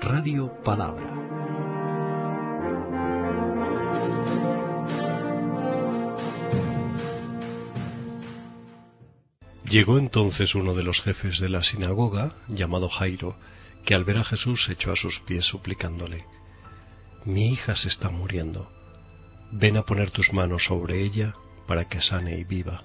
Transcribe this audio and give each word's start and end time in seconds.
Radio 0.00 0.52
Palabra. 0.62 1.10
Llegó 9.64 9.98
entonces 9.98 10.54
uno 10.54 10.74
de 10.74 10.82
los 10.82 11.00
jefes 11.00 11.38
de 11.40 11.48
la 11.48 11.62
sinagoga, 11.62 12.32
llamado 12.48 12.88
Jairo, 12.88 13.36
que 13.84 13.94
al 13.94 14.04
ver 14.04 14.18
a 14.18 14.24
Jesús 14.24 14.64
se 14.64 14.72
echó 14.72 14.92
a 14.92 14.96
sus 14.96 15.20
pies 15.20 15.44
suplicándole, 15.44 16.24
Mi 17.24 17.48
hija 17.48 17.76
se 17.76 17.88
está 17.88 18.10
muriendo, 18.10 18.70
ven 19.52 19.76
a 19.76 19.86
poner 19.86 20.10
tus 20.10 20.32
manos 20.32 20.64
sobre 20.64 21.00
ella 21.00 21.34
para 21.66 21.88
que 21.88 22.00
sane 22.00 22.38
y 22.38 22.44
viva. 22.44 22.84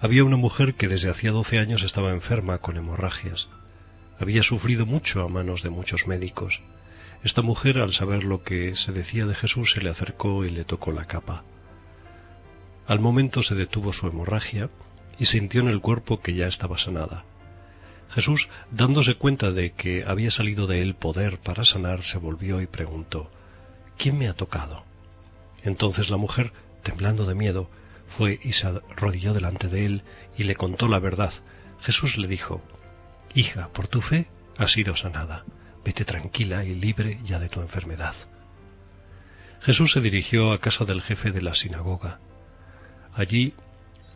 Había 0.00 0.24
una 0.24 0.36
mujer 0.36 0.74
que 0.74 0.88
desde 0.88 1.10
hacía 1.10 1.32
doce 1.32 1.58
años 1.58 1.82
estaba 1.82 2.10
enferma 2.10 2.58
con 2.58 2.76
hemorragias. 2.76 3.48
Había 4.20 4.42
sufrido 4.42 4.86
mucho 4.86 5.22
a 5.22 5.28
manos 5.28 5.62
de 5.62 5.70
muchos 5.70 6.06
médicos. 6.06 6.62
Esta 7.22 7.42
mujer, 7.42 7.78
al 7.78 7.92
saber 7.92 8.24
lo 8.24 8.42
que 8.42 8.74
se 8.76 8.92
decía 8.92 9.26
de 9.26 9.34
Jesús, 9.34 9.72
se 9.72 9.80
le 9.80 9.90
acercó 9.90 10.44
y 10.44 10.50
le 10.50 10.64
tocó 10.64 10.92
la 10.92 11.04
capa. 11.04 11.44
Al 12.86 13.00
momento 13.00 13.42
se 13.42 13.54
detuvo 13.54 13.92
su 13.92 14.06
hemorragia 14.06 14.70
y 15.18 15.26
sintió 15.26 15.60
en 15.60 15.68
el 15.68 15.80
cuerpo 15.80 16.20
que 16.20 16.34
ya 16.34 16.46
estaba 16.46 16.78
sanada. 16.78 17.24
Jesús, 18.10 18.48
dándose 18.70 19.16
cuenta 19.16 19.50
de 19.50 19.72
que 19.72 20.04
había 20.06 20.30
salido 20.30 20.66
de 20.66 20.80
él 20.80 20.94
poder 20.94 21.38
para 21.38 21.64
sanar, 21.64 22.04
se 22.04 22.18
volvió 22.18 22.60
y 22.62 22.66
preguntó, 22.66 23.30
¿quién 23.98 24.16
me 24.16 24.28
ha 24.28 24.32
tocado? 24.32 24.84
Entonces 25.62 26.08
la 26.08 26.16
mujer, 26.16 26.52
temblando 26.82 27.26
de 27.26 27.34
miedo, 27.34 27.68
fue 28.06 28.38
y 28.42 28.52
se 28.52 28.66
arrodilló 28.66 29.34
delante 29.34 29.68
de 29.68 29.84
él 29.84 30.02
y 30.38 30.44
le 30.44 30.56
contó 30.56 30.88
la 30.88 30.98
verdad. 30.98 31.32
Jesús 31.80 32.16
le 32.16 32.26
dijo, 32.26 32.62
Hija, 33.34 33.68
por 33.68 33.88
tu 33.88 34.00
fe 34.00 34.28
has 34.56 34.72
sido 34.72 34.96
sanada. 34.96 35.44
Vete 35.84 36.04
tranquila 36.04 36.64
y 36.64 36.74
libre 36.74 37.20
ya 37.24 37.38
de 37.38 37.48
tu 37.48 37.60
enfermedad. 37.60 38.14
Jesús 39.60 39.92
se 39.92 40.00
dirigió 40.00 40.52
a 40.52 40.60
casa 40.60 40.84
del 40.84 41.02
jefe 41.02 41.32
de 41.32 41.42
la 41.42 41.54
sinagoga. 41.54 42.20
Allí, 43.14 43.54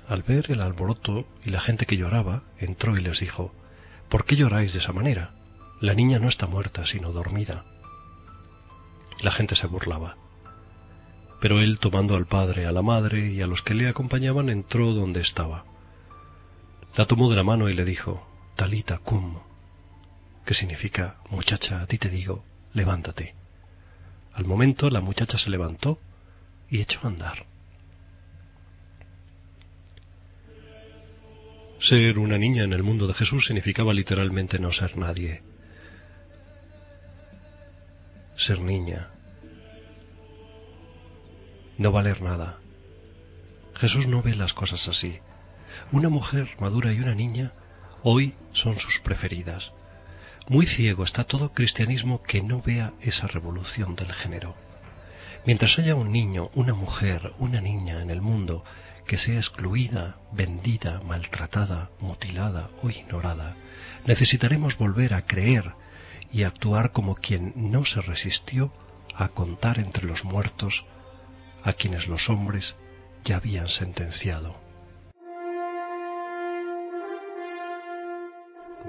al 0.09 0.23
ver 0.23 0.51
el 0.51 0.61
alboroto 0.61 1.27
y 1.45 1.51
la 1.51 1.61
gente 1.61 1.87
que 1.87 1.97
lloraba, 1.97 2.43
entró 2.59 2.97
y 2.97 3.01
les 3.01 3.21
dijo, 3.21 3.55
¿Por 4.09 4.25
qué 4.25 4.37
lloráis 4.37 4.73
de 4.73 4.79
esa 4.79 4.93
manera? 4.93 5.33
La 5.81 5.95
niña 5.95 6.19
no 6.19 6.29
está 6.29 6.47
muerta, 6.47 6.87
sino 6.87 7.13
dormida. 7.13 7.65
La 9.21 9.31
gente 9.31 9.57
se 9.57 9.67
burlaba. 9.67 10.17
Pero 11.41 11.61
él, 11.61 11.79
tomando 11.81 12.15
al 12.15 12.27
padre, 12.27 12.67
a 12.67 12.73
la 12.73 12.83
madre 12.83 13.33
y 13.33 13.43
a 13.43 13.47
los 13.47 13.63
que 13.63 13.75
le 13.75 13.89
acompañaban, 13.89 14.49
entró 14.49 14.93
donde 14.93 15.21
estaba. 15.21 15.65
La 16.95 17.07
tomó 17.07 17.31
de 17.31 17.37
la 17.37 17.43
mano 17.43 17.69
y 17.69 17.73
le 17.73 17.85
dijo, 17.85 18.25
Talita 18.57 18.99
cum, 18.99 19.39
que 20.45 20.55
significa, 20.55 21.17
muchacha, 21.31 21.83
a 21.83 21.87
ti 21.87 21.99
te 21.99 22.09
digo, 22.09 22.45
levántate. 22.73 23.35
Al 24.35 24.45
momento 24.45 24.91
la 24.91 25.01
muchacha 25.01 25.39
se 25.39 25.51
levantó 25.51 25.99
y 26.71 26.81
echó 26.81 27.01
a 27.05 27.09
andar. 27.09 27.47
Ser 31.79 32.19
una 32.19 32.39
niña 32.39 32.63
en 32.63 32.73
el 32.73 32.83
mundo 32.83 33.07
de 33.07 33.15
Jesús 33.15 33.47
significaba 33.47 33.93
literalmente 33.93 34.59
no 34.59 34.71
ser 34.71 34.97
nadie. 34.97 35.43
Ser 38.37 38.61
niña. 38.61 39.11
No 41.79 41.91
valer 41.91 42.23
nada. 42.23 42.59
Jesús 43.75 44.07
no 44.07 44.23
ve 44.23 44.35
las 44.35 44.55
cosas 44.55 44.87
así. 44.89 45.19
Una 45.91 46.09
mujer 46.09 46.51
madura 46.61 46.93
y 46.93 47.01
una 47.01 47.15
niña 47.15 47.53
hoy 48.03 48.35
son 48.53 48.79
sus 48.79 49.01
preferidas. 49.01 49.73
Muy 50.49 50.67
ciego 50.67 51.05
está 51.05 51.25
todo 51.25 51.53
cristianismo 51.53 52.23
que 52.23 52.43
no 52.43 52.61
vea 52.61 52.93
esa 53.01 53.27
revolución 53.27 53.95
del 53.95 54.13
género. 54.13 54.55
Mientras 55.47 55.79
haya 55.79 55.95
un 55.95 56.13
niño, 56.13 56.51
una 56.55 56.75
mujer, 56.75 57.33
una 57.39 57.61
niña 57.61 58.01
en 58.01 58.11
el 58.11 58.21
mundo 58.21 58.65
que 59.07 59.19
sea 59.19 59.37
excluida, 59.37 60.17
vendida, 60.33 61.01
maltratada, 61.05 61.91
mutilada 62.01 62.71
o 62.83 62.91
ignorada, 62.91 63.57
necesitaremos 64.07 64.79
volver 64.79 65.15
a 65.15 65.27
creer 65.27 65.75
y 66.33 66.45
actuar 66.45 66.93
como 66.93 67.15
quien 67.15 67.53
no 67.57 67.85
se 67.85 68.01
resistió 68.01 68.73
a 69.15 69.29
contar 69.29 69.79
entre 69.79 70.07
los 70.07 70.25
muertos 70.25 70.87
a 71.63 71.73
quienes 71.73 72.09
los 72.09 72.31
hombres 72.31 72.77
ya 73.25 73.37
habían 73.37 73.69
sentenciado. 73.69 74.62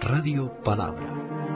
Radio 0.02 0.50
Palabra 0.64 1.53